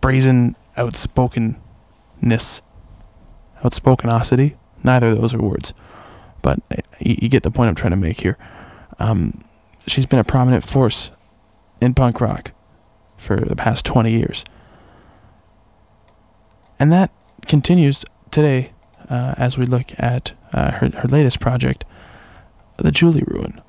brazen 0.01 0.57
outspokenness, 0.77 2.61
outspokenosity. 3.61 4.57
Neither 4.83 5.07
of 5.07 5.17
those 5.17 5.33
are 5.33 5.41
words, 5.41 5.73
but 6.41 6.59
uh, 6.71 6.81
you, 6.99 7.17
you 7.23 7.29
get 7.29 7.43
the 7.43 7.51
point 7.51 7.69
I'm 7.69 7.75
trying 7.75 7.91
to 7.91 7.97
make 7.97 8.21
here. 8.21 8.37
Um, 8.99 9.43
she's 9.87 10.05
been 10.05 10.19
a 10.19 10.23
prominent 10.23 10.63
force 10.63 11.11
in 11.81 11.93
punk 11.93 12.21
rock 12.21 12.51
for 13.17 13.37
the 13.37 13.55
past 13.55 13.85
20 13.85 14.11
years. 14.11 14.43
And 16.79 16.91
that 16.91 17.11
continues 17.47 18.05
today 18.29 18.71
uh, 19.09 19.33
as 19.37 19.57
we 19.57 19.65
look 19.65 19.87
at 19.97 20.33
uh, 20.53 20.71
her, 20.71 20.89
her 20.89 21.07
latest 21.07 21.39
project, 21.39 21.85
The 22.77 22.91
Julie 22.91 23.23
Ruin. 23.25 23.61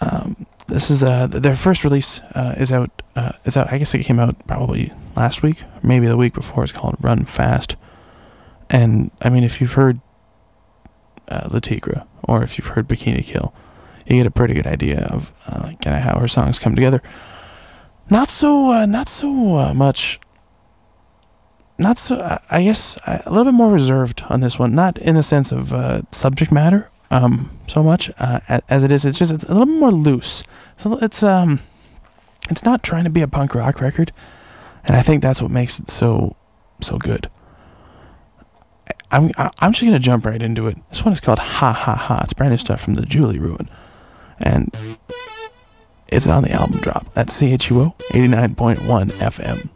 Um, 0.00 0.46
this 0.68 0.90
is 0.90 1.02
uh, 1.02 1.26
their 1.28 1.56
first 1.56 1.84
release 1.84 2.20
uh, 2.34 2.54
is 2.58 2.72
out 2.72 2.90
uh, 3.14 3.32
is 3.44 3.56
out 3.56 3.72
I 3.72 3.78
guess 3.78 3.94
it 3.94 4.04
came 4.04 4.18
out 4.18 4.46
probably 4.46 4.92
last 5.16 5.42
week 5.42 5.64
maybe 5.82 6.06
the 6.06 6.16
week 6.16 6.34
before 6.34 6.62
it's 6.62 6.72
called 6.72 6.96
Run 7.00 7.24
Fast. 7.24 7.76
And 8.70 9.10
I 9.20 9.28
mean 9.28 9.44
if 9.44 9.60
you've 9.60 9.74
heard 9.74 10.00
uh, 11.28 11.48
Le 11.50 11.60
Tigre 11.60 12.04
or 12.24 12.42
if 12.42 12.58
you've 12.58 12.68
heard 12.68 12.88
Bikini 12.88 13.24
Kill 13.24 13.54
you 14.06 14.16
get 14.16 14.26
a 14.26 14.30
pretty 14.30 14.54
good 14.54 14.66
idea 14.66 15.06
of 15.06 15.32
uh, 15.46 15.72
kind 15.80 15.96
of 15.96 16.02
how 16.02 16.18
her 16.18 16.28
songs 16.28 16.58
come 16.58 16.74
together. 16.74 17.02
Not 18.10 18.28
so 18.28 18.72
uh, 18.72 18.86
not 18.86 19.08
so 19.08 19.56
uh, 19.58 19.74
much 19.74 20.18
not 21.78 21.98
so 21.98 22.38
i 22.50 22.62
guess 22.62 22.96
a 23.06 23.30
little 23.30 23.44
bit 23.44 23.54
more 23.54 23.72
reserved 23.72 24.22
on 24.28 24.40
this 24.40 24.58
one. 24.58 24.74
Not 24.74 24.98
in 24.98 25.14
the 25.14 25.22
sense 25.22 25.52
of 25.52 25.72
uh, 25.72 26.02
subject 26.10 26.52
matter 26.52 26.90
um 27.10 27.50
so 27.66 27.82
much 27.82 28.10
uh, 28.18 28.40
as 28.68 28.82
it 28.84 28.90
is. 28.90 29.04
It's 29.04 29.18
just 29.18 29.32
it's 29.32 29.44
a 29.44 29.54
little 29.54 29.66
more 29.66 29.90
loose. 29.90 30.42
So 30.78 30.98
it's 30.98 31.22
um 31.22 31.60
it's 32.50 32.64
not 32.64 32.82
trying 32.82 33.04
to 33.04 33.10
be 33.10 33.22
a 33.22 33.28
punk 33.28 33.54
rock 33.54 33.80
record 33.80 34.12
and 34.84 34.96
i 34.96 35.02
think 35.02 35.22
that's 35.22 35.40
what 35.42 35.50
makes 35.50 35.78
it 35.78 35.88
so 35.88 36.36
so 36.80 36.98
good 36.98 37.30
i'm 39.10 39.30
i'm 39.36 39.72
just 39.72 39.82
gonna 39.84 39.98
jump 39.98 40.24
right 40.24 40.42
into 40.42 40.66
it 40.66 40.76
this 40.88 41.04
one 41.04 41.12
is 41.12 41.20
called 41.20 41.38
ha 41.38 41.72
ha 41.72 41.94
ha 41.94 42.20
it's 42.22 42.32
brand 42.32 42.50
new 42.52 42.56
stuff 42.56 42.80
from 42.80 42.94
the 42.94 43.06
julie 43.06 43.38
ruin 43.38 43.68
and 44.38 44.74
it's 46.12 46.26
on 46.26 46.42
the 46.42 46.52
album 46.52 46.78
drop. 46.80 47.12
That's 47.14 47.40
CHUO 47.40 47.96
89.1 48.10 48.76
FM. 49.12 49.70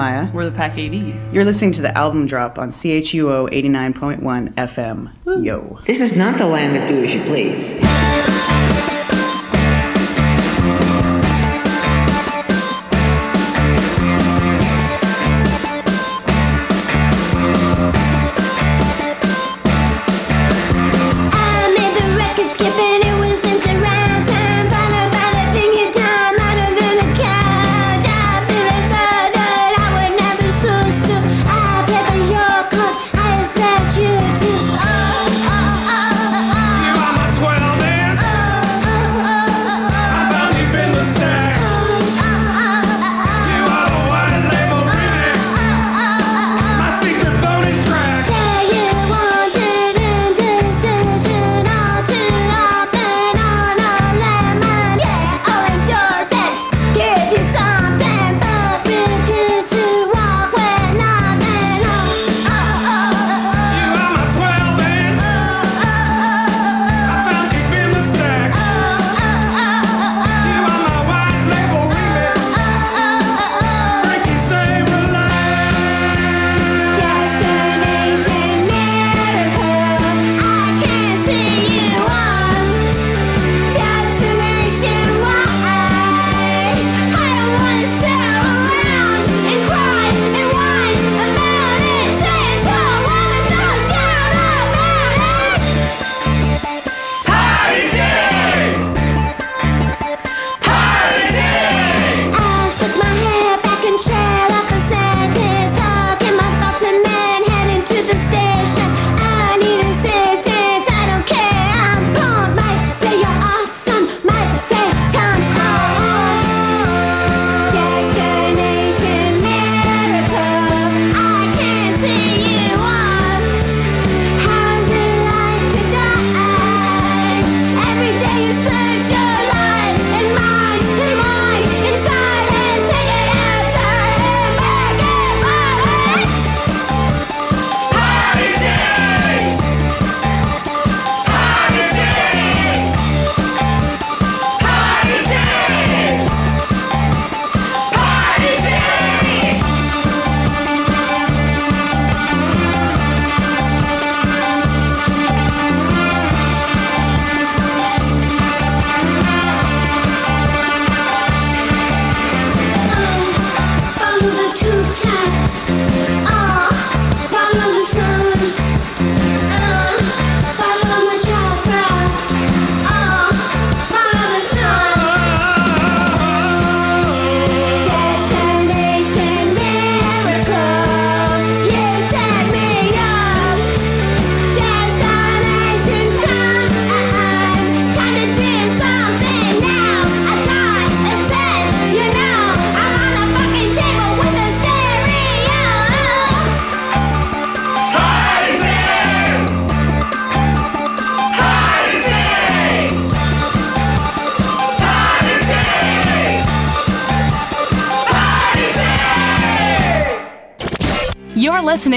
Maya. 0.00 0.30
We're 0.32 0.46
the 0.46 0.56
Pack 0.56 0.78
80. 0.78 1.14
You're 1.30 1.44
listening 1.44 1.72
to 1.72 1.82
the 1.82 1.94
album 1.94 2.24
drop 2.24 2.58
on 2.58 2.70
CHUO 2.70 3.50
89.1 3.50 4.54
FM. 4.54 5.12
Woo. 5.26 5.42
Yo. 5.42 5.78
This 5.84 6.00
is 6.00 6.16
not 6.16 6.38
the 6.38 6.46
land 6.46 6.74
of 6.74 6.88
do 6.88 7.04
as 7.04 7.14
you 7.14 7.20
please. 7.24 7.74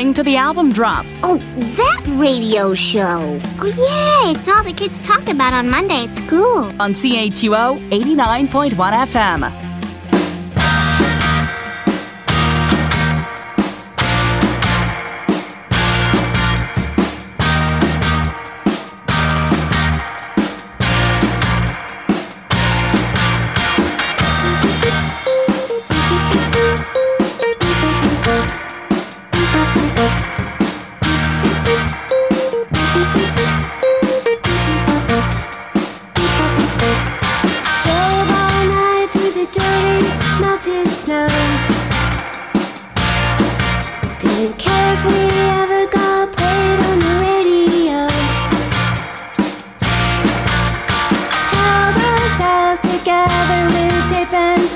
listening 0.04 0.14
to 0.14 0.24
the 0.24 0.36
album 0.36 0.70
drop. 0.70 1.06
Oh, 1.24 1.38
that 1.78 2.04
radio 2.20 2.74
show. 2.74 3.40
Oh, 3.60 3.66
yeah, 3.66 4.38
it's 4.38 4.50
all 4.50 4.64
the 4.64 4.74
kids 4.74 5.00
talk 5.00 5.30
about 5.30 5.54
on 5.54 5.70
Monday 5.70 6.06
at 6.06 6.18
school. 6.18 6.66
On 6.82 6.94
CHUO 6.94 7.80
89.1 7.90 8.74
FM. 8.74 9.73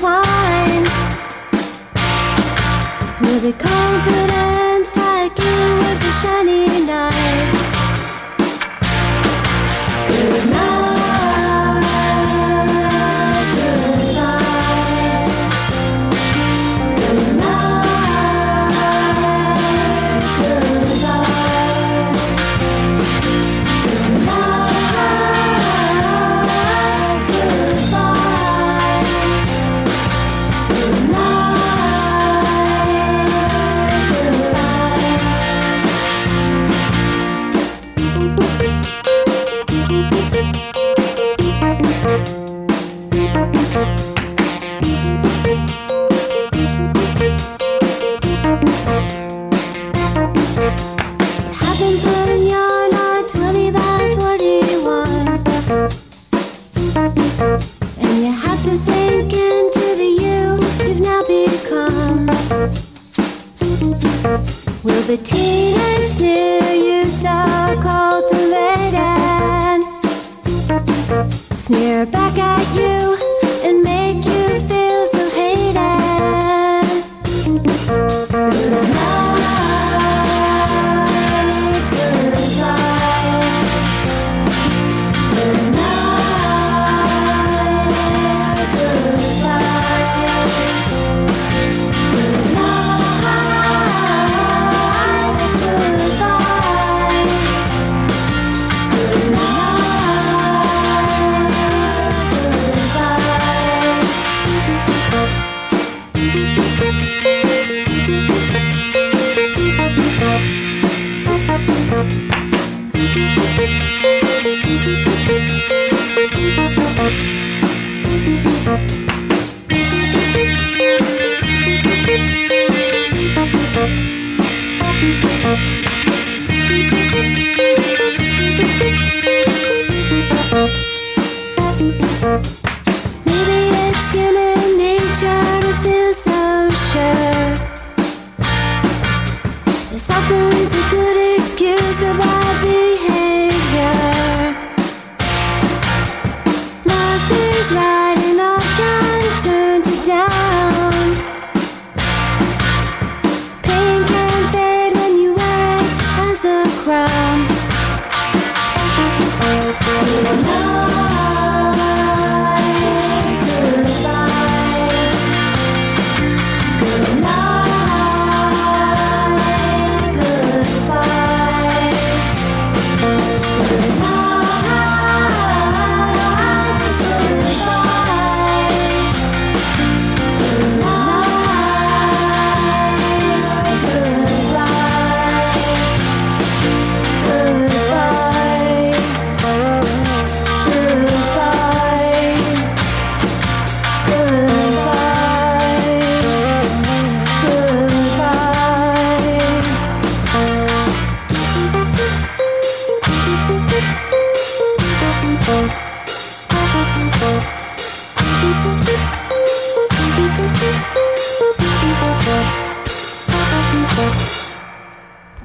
wine 0.02 0.84
with 3.20 3.44
a. 3.60 4.47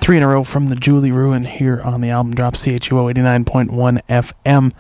Three 0.04 0.18
in 0.18 0.24
a 0.24 0.28
row 0.28 0.44
from 0.44 0.68
the 0.68 0.76
Julie 0.76 1.14
Ruin 1.14 1.46
here 1.46 1.80
on 1.80 2.02
the 2.02 2.10
album 2.10 2.36
drop 2.36 2.56
CHUO 2.56 3.14
89.1 3.14 4.02
FM. 4.10 4.74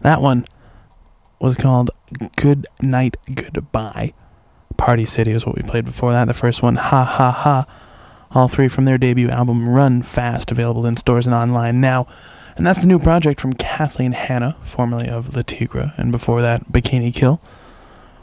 That 0.00 0.22
one 0.22 0.46
was 1.38 1.58
called 1.58 1.90
Good 2.36 2.66
Night 2.80 3.18
Goodbye. 3.34 4.14
Party 4.78 5.04
City 5.04 5.34
was 5.34 5.44
what 5.44 5.56
we 5.56 5.62
played 5.62 5.84
before 5.84 6.12
that. 6.12 6.24
The 6.24 6.32
first 6.32 6.62
one, 6.62 6.76
Ha 6.76 7.04
Ha 7.04 7.30
Ha. 7.30 7.66
All 8.30 8.48
three 8.48 8.66
from 8.68 8.86
their 8.86 8.96
debut 8.96 9.28
album 9.28 9.68
Run 9.68 10.00
Fast, 10.00 10.50
available 10.50 10.86
in 10.86 10.96
stores 10.96 11.26
and 11.26 11.34
online 11.36 11.82
now. 11.82 12.06
And 12.56 12.66
that's 12.66 12.80
the 12.80 12.86
new 12.86 12.98
project 12.98 13.42
from 13.42 13.52
Kathleen 13.52 14.12
Hanna, 14.12 14.56
formerly 14.62 15.06
of 15.06 15.36
Le 15.36 15.42
Tigre, 15.42 15.92
and 15.98 16.10
before 16.10 16.40
that, 16.40 16.72
Bikini 16.72 17.14
Kill. 17.14 17.42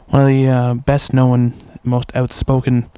One 0.08 0.22
of 0.22 0.26
the 0.26 0.48
uh, 0.48 0.74
best 0.74 1.14
known, 1.14 1.54
most 1.84 2.10
outspoken 2.16 2.90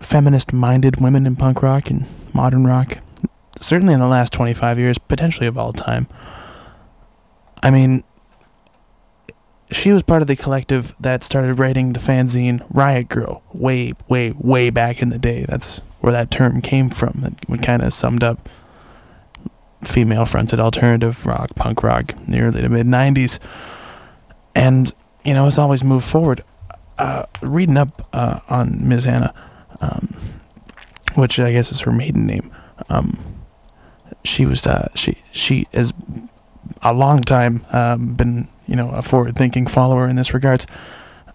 feminist 0.00 0.52
minded 0.52 1.00
women 1.00 1.26
in 1.26 1.36
punk 1.36 1.62
rock 1.62 1.90
and 1.90 2.06
modern 2.34 2.64
rock. 2.64 2.98
Certainly 3.58 3.94
in 3.94 4.00
the 4.00 4.06
last 4.06 4.32
25 4.32 4.78
years, 4.78 4.98
potentially 4.98 5.46
of 5.46 5.58
all 5.58 5.72
time. 5.72 6.06
I 7.62 7.70
mean, 7.70 8.04
she 9.70 9.92
was 9.92 10.02
part 10.02 10.22
of 10.22 10.28
the 10.28 10.36
collective 10.36 10.94
that 11.00 11.22
started 11.22 11.58
writing 11.58 11.92
the 11.92 12.00
fanzine 12.00 12.64
Riot 12.70 13.08
Grrrl 13.08 13.42
way, 13.52 13.92
way, 14.08 14.32
way 14.38 14.70
back 14.70 15.02
in 15.02 15.10
the 15.10 15.18
day. 15.18 15.44
That's 15.46 15.80
where 16.00 16.12
that 16.12 16.30
term 16.30 16.60
came 16.60 16.88
from. 16.90 17.36
It 17.48 17.62
kind 17.62 17.82
of 17.82 17.92
summed 17.92 18.22
up 18.22 18.48
female 19.82 20.24
fronted 20.24 20.60
alternative 20.60 21.26
rock, 21.26 21.54
punk 21.54 21.82
rock, 21.82 22.12
in 22.12 22.32
the 22.32 22.40
early 22.40 22.62
to 22.62 22.68
mid 22.68 22.86
90s. 22.86 23.38
And, 24.54 24.92
you 25.24 25.34
know, 25.34 25.46
it's 25.46 25.58
always 25.58 25.84
moved 25.84 26.06
forward. 26.06 26.42
Uh, 26.96 27.24
reading 27.42 27.76
up 27.76 28.08
uh, 28.12 28.40
on 28.48 28.88
Ms. 28.88 29.04
Hanna, 29.04 29.32
um, 29.80 30.14
which 31.14 31.38
I 31.38 31.52
guess 31.52 31.70
is 31.72 31.80
her 31.80 31.92
maiden 31.92 32.26
name, 32.26 32.50
um, 32.88 33.18
she 34.24 34.46
was, 34.46 34.66
uh, 34.66 34.88
she, 34.94 35.22
she 35.32 35.66
is 35.72 35.92
a 36.82 36.92
long 36.92 37.22
time 37.22 37.62
um, 37.72 38.14
been, 38.14 38.48
you 38.66 38.76
know, 38.76 38.90
a 38.90 39.02
forward 39.02 39.36
thinking 39.36 39.66
follower 39.66 40.08
in 40.08 40.16
this 40.16 40.34
regards. 40.34 40.66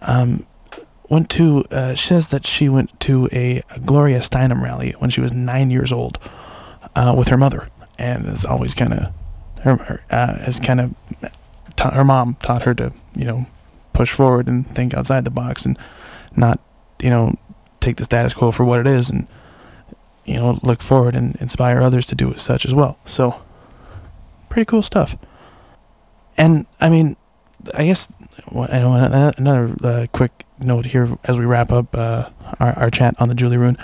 Um, 0.01 0.45
went 1.09 1.29
to, 1.31 1.65
uh, 1.71 1.93
she 1.93 2.07
says 2.07 2.29
that 2.29 2.45
she 2.45 2.69
went 2.69 2.99
to 3.01 3.29
a 3.31 3.61
Gloria 3.85 4.19
Steinem 4.19 4.61
rally 4.61 4.95
when 4.99 5.09
she 5.09 5.21
was 5.21 5.31
nine 5.31 5.69
years 5.71 5.91
old 5.91 6.17
uh, 6.95 7.13
with 7.17 7.29
her 7.29 7.37
mother 7.37 7.67
and 7.97 8.25
has 8.25 8.45
always 8.45 8.73
kind 8.73 8.93
of 8.93 9.13
her, 9.63 9.77
her 9.77 10.03
uh, 10.09 10.39
has 10.39 10.59
kind 10.59 10.81
of 10.81 10.95
taught 11.75 11.93
her 11.93 12.03
mom 12.03 12.35
taught 12.35 12.63
her 12.63 12.73
to 12.73 12.93
you 13.15 13.25
know 13.25 13.47
push 13.93 14.11
forward 14.11 14.47
and 14.47 14.67
think 14.67 14.93
outside 14.93 15.23
the 15.23 15.31
box 15.31 15.65
and 15.65 15.77
not 16.35 16.59
you 17.01 17.09
know 17.09 17.35
take 17.84 17.97
the 17.97 18.05
status 18.05 18.34
quo 18.34 18.51
for 18.51 18.63
what 18.63 18.79
it 18.79 18.88
is 18.88 19.09
and 19.09 19.27
you 20.25 20.36
know 20.36 20.57
look 20.63 20.81
forward 20.81 21.15
and 21.15 21.36
inspire 21.38 21.81
others 21.81 22.05
to 22.07 22.15
do 22.15 22.34
as 22.34 22.41
such 22.41 22.65
as 22.65 22.73
well. 22.73 22.97
So 23.05 23.41
pretty 24.49 24.65
cool 24.65 24.81
stuff. 24.81 25.17
And 26.38 26.65
i 26.79 26.89
mean 26.89 27.15
i 27.77 27.86
guess 27.86 28.11
I 28.49 28.79
know 28.79 28.93
ano- 28.93 29.31
another 29.38 29.75
uh, 29.84 30.07
quick 30.11 30.45
note 30.59 30.88
here 30.88 31.17
as 31.25 31.38
we 31.38 31.45
wrap 31.45 31.71
up 31.71 31.95
uh, 31.95 32.29
our, 32.59 32.73
our 32.73 32.89
chat 32.89 33.15
on 33.21 33.29
the 33.29 33.36
Julie 33.36 33.57
Ruin. 33.57 33.77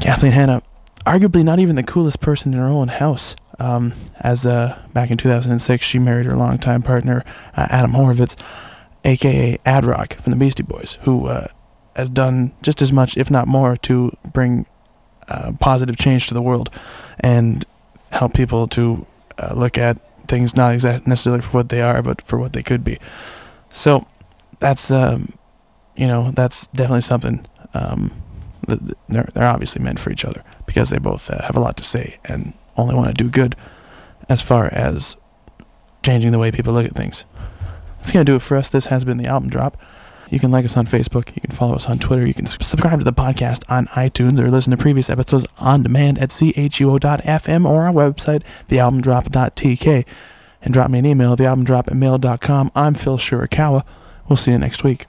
Kathleen 0.00 0.32
hanna 0.32 0.62
arguably 1.06 1.44
not 1.44 1.58
even 1.58 1.76
the 1.76 1.82
coolest 1.82 2.20
person 2.20 2.52
in 2.52 2.58
her 2.58 2.66
own 2.66 2.88
house. 2.88 3.34
Um, 3.58 3.94
as 4.20 4.46
uh, 4.46 4.78
back 4.92 5.10
in 5.10 5.16
2006, 5.16 5.84
she 5.84 5.98
married 5.98 6.26
her 6.26 6.36
longtime 6.36 6.82
partner, 6.82 7.24
uh, 7.56 7.66
Adam 7.70 7.92
Horovitz, 7.92 8.40
aka 9.04 9.58
Ad 9.64 9.84
Rock 9.84 10.14
from 10.20 10.32
the 10.32 10.38
Beastie 10.38 10.62
Boys, 10.62 10.98
who 11.02 11.26
uh, 11.26 11.48
has 11.98 12.08
done 12.08 12.52
just 12.62 12.80
as 12.80 12.92
much, 12.92 13.16
if 13.16 13.30
not 13.30 13.46
more, 13.46 13.76
to 13.76 14.16
bring 14.32 14.66
uh, 15.28 15.52
positive 15.60 15.96
change 15.96 16.28
to 16.28 16.34
the 16.34 16.40
world 16.40 16.70
and 17.20 17.66
help 18.12 18.32
people 18.34 18.66
to 18.68 19.06
uh, 19.38 19.52
look 19.54 19.76
at 19.76 19.98
things 20.28 20.56
not 20.56 20.72
exactly 20.72 21.08
necessarily 21.08 21.42
for 21.42 21.58
what 21.58 21.68
they 21.68 21.80
are, 21.80 22.02
but 22.02 22.22
for 22.22 22.38
what 22.38 22.52
they 22.52 22.62
could 22.62 22.84
be. 22.84 22.98
So 23.70 24.06
that's, 24.60 24.90
um, 24.90 25.34
you 25.96 26.06
know, 26.06 26.30
that's 26.30 26.68
definitely 26.68 27.02
something. 27.02 27.44
Um, 27.74 28.22
th- 28.66 28.80
th- 28.80 28.94
they're 29.08 29.28
they're 29.34 29.48
obviously 29.48 29.82
meant 29.82 30.00
for 30.00 30.10
each 30.10 30.24
other 30.24 30.42
because 30.66 30.90
they 30.90 30.98
both 30.98 31.30
uh, 31.30 31.42
have 31.42 31.56
a 31.56 31.60
lot 31.60 31.76
to 31.78 31.82
say 31.82 32.18
and 32.24 32.54
only 32.76 32.94
want 32.94 33.08
to 33.08 33.24
do 33.24 33.28
good 33.28 33.56
as 34.28 34.40
far 34.40 34.66
as 34.66 35.16
changing 36.02 36.32
the 36.32 36.38
way 36.38 36.50
people 36.50 36.72
look 36.72 36.86
at 36.86 36.94
things. 36.94 37.24
That's 37.98 38.12
gonna 38.12 38.24
do 38.24 38.36
it 38.36 38.42
for 38.42 38.56
us. 38.56 38.68
This 38.68 38.86
has 38.86 39.04
been 39.04 39.18
the 39.18 39.26
album 39.26 39.50
drop. 39.50 39.76
You 40.30 40.38
can 40.38 40.50
like 40.50 40.64
us 40.64 40.76
on 40.76 40.86
Facebook. 40.86 41.34
You 41.34 41.40
can 41.40 41.50
follow 41.50 41.74
us 41.74 41.86
on 41.86 41.98
Twitter. 41.98 42.26
You 42.26 42.34
can 42.34 42.46
subscribe 42.46 42.98
to 42.98 43.04
the 43.04 43.12
podcast 43.12 43.64
on 43.70 43.86
iTunes 43.88 44.38
or 44.38 44.50
listen 44.50 44.70
to 44.72 44.76
previous 44.76 45.08
episodes 45.08 45.46
on 45.58 45.82
demand 45.82 46.18
at 46.18 46.30
chuo.fm 46.30 47.64
or 47.66 47.86
our 47.86 47.92
website, 47.92 48.42
thealbumdrop.tk. 48.68 50.04
And 50.60 50.74
drop 50.74 50.90
me 50.90 50.98
an 50.98 51.06
email, 51.06 51.36
thealbumdrop 51.36 51.88
at 51.88 51.94
mail.com. 51.94 52.72
I'm 52.74 52.94
Phil 52.94 53.16
Shirakawa. 53.16 53.84
We'll 54.28 54.36
see 54.36 54.50
you 54.50 54.58
next 54.58 54.84
week. 54.84 55.06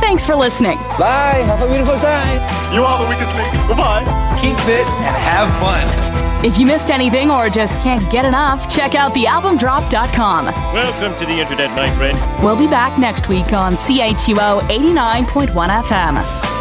Thanks 0.00 0.24
for 0.24 0.34
listening. 0.34 0.78
Bye. 0.98 1.44
Have 1.46 1.62
a 1.62 1.68
beautiful 1.68 1.94
time. 1.94 2.74
You 2.74 2.82
are 2.82 3.02
the 3.04 3.08
weakest 3.08 3.34
link. 3.36 3.52
Goodbye. 3.68 4.04
Keep 4.40 4.58
fit 4.60 4.86
and 4.86 5.16
have 5.16 5.54
fun. 5.60 6.25
If 6.44 6.58
you 6.58 6.66
missed 6.66 6.90
anything 6.90 7.30
or 7.30 7.48
just 7.48 7.80
can't 7.80 8.08
get 8.10 8.24
enough, 8.24 8.68
check 8.68 8.94
out 8.94 9.12
thealbumdrop.com. 9.14 10.46
Welcome 10.46 11.16
to 11.18 11.26
the 11.26 11.32
internet, 11.40 11.70
my 11.70 11.90
friend. 11.96 12.18
We'll 12.44 12.58
be 12.58 12.66
back 12.66 12.98
next 12.98 13.28
week 13.28 13.52
on 13.52 13.74
CHUO 13.74 14.60
89.1 14.68 15.82
FM. 15.82 16.55